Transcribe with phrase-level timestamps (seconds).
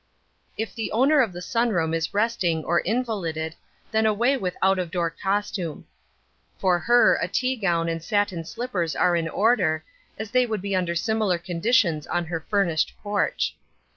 [0.57, 3.53] If the owner of the sun room is resting or invalided
[3.91, 5.85] then away with out of door costume.
[6.57, 9.85] For her a tea gown and satin slippers are in order,
[10.17, 13.55] as they would be under similar conditions on her furnished porch.